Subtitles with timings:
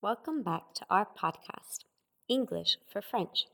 [0.00, 1.80] Welcome back to our podcast,
[2.28, 3.46] English for French.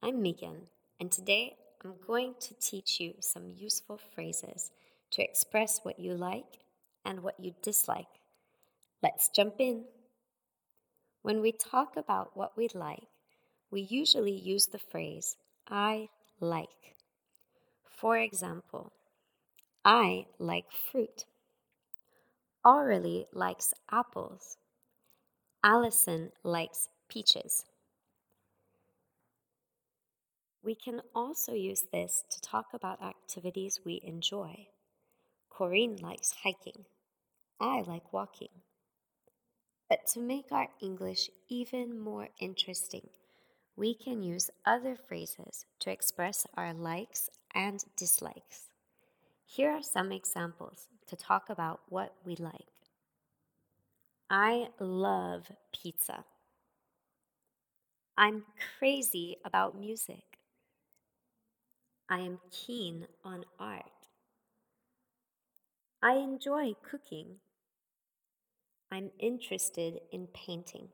[0.00, 0.68] I'm Megan,
[1.00, 4.70] and today I'm going to teach you some useful phrases
[5.10, 6.60] to express what you like
[7.04, 8.20] and what you dislike.
[9.02, 9.86] Let's jump in.
[11.22, 13.08] When we talk about what we like,
[13.68, 15.34] we usually use the phrase
[15.68, 16.94] I like.
[17.84, 18.92] For example,
[19.84, 21.24] I like fruit.
[22.64, 24.56] Aurelie likes apples.
[25.64, 27.64] Allison likes peaches.
[30.62, 34.68] We can also use this to talk about activities we enjoy.
[35.50, 36.84] Corinne likes hiking.
[37.60, 38.50] I like walking.
[39.88, 43.08] But to make our English even more interesting,
[43.74, 48.68] we can use other phrases to express our likes and dislikes.
[49.46, 52.77] Here are some examples to talk about what we like.
[54.30, 56.24] I love pizza.
[58.18, 58.44] I'm
[58.78, 60.24] crazy about music.
[62.08, 63.90] I am keen on art.
[66.02, 67.38] I enjoy cooking.
[68.90, 70.88] I'm interested in painting.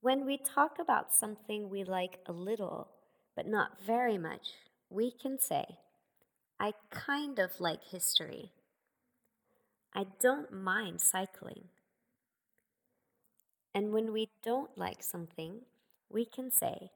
[0.00, 2.88] When we talk about something we like a little,
[3.36, 4.54] but not very much,
[4.90, 5.78] we can say,
[6.60, 8.52] I kind of like history.
[9.98, 11.64] I don't mind cycling.
[13.74, 15.62] And when we don't like something,
[16.08, 16.92] we can say,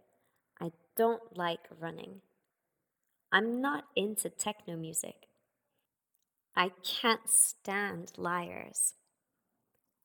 [0.60, 2.20] I don't like running.
[3.32, 5.26] I'm not into techno music.
[6.54, 8.94] I can't stand liars.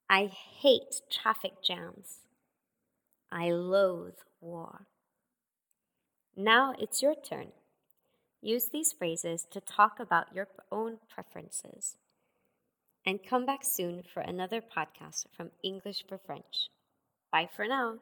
[0.10, 2.22] I hate traffic jams.
[3.32, 4.88] I loathe war.
[6.36, 7.50] Now it's your turn.
[8.42, 11.98] Use these phrases to talk about your own preferences
[13.08, 16.70] and come back soon for another podcast from English for French.
[17.32, 17.96] Bye for now.